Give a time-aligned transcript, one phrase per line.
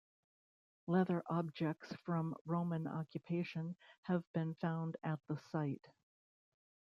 [0.87, 5.85] Leather objects from Roman occupation have been found at the site.